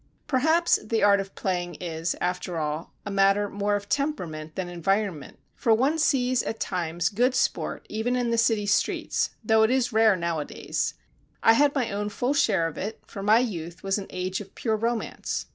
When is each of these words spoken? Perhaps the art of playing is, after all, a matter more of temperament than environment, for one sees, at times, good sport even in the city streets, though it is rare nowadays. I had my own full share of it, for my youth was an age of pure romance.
Perhaps 0.25 0.79
the 0.83 1.03
art 1.03 1.19
of 1.19 1.35
playing 1.35 1.75
is, 1.75 2.15
after 2.19 2.57
all, 2.57 2.91
a 3.05 3.11
matter 3.11 3.47
more 3.47 3.75
of 3.75 3.87
temperament 3.87 4.55
than 4.55 4.67
environment, 4.67 5.37
for 5.53 5.75
one 5.75 5.99
sees, 5.99 6.41
at 6.41 6.59
times, 6.59 7.07
good 7.09 7.35
sport 7.35 7.85
even 7.87 8.15
in 8.15 8.31
the 8.31 8.37
city 8.39 8.65
streets, 8.65 9.29
though 9.43 9.61
it 9.61 9.69
is 9.69 9.93
rare 9.93 10.15
nowadays. 10.15 10.95
I 11.43 11.53
had 11.53 11.75
my 11.75 11.91
own 11.91 12.09
full 12.09 12.33
share 12.33 12.65
of 12.65 12.79
it, 12.79 12.99
for 13.05 13.21
my 13.21 13.37
youth 13.37 13.83
was 13.83 13.99
an 13.99 14.07
age 14.09 14.41
of 14.41 14.55
pure 14.55 14.75
romance. 14.75 15.45